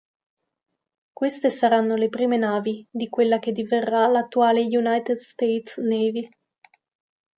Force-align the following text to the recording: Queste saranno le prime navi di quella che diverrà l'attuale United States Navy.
Queste 1.13 1.51
saranno 1.51 1.93
le 1.93 2.09
prime 2.09 2.35
navi 2.35 2.83
di 2.89 3.07
quella 3.07 3.37
che 3.37 3.51
diverrà 3.51 4.07
l'attuale 4.07 4.61
United 4.61 5.17
States 5.17 5.77
Navy. 5.77 6.27